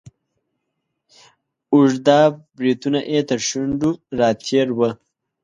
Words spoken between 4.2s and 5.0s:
تیر وه.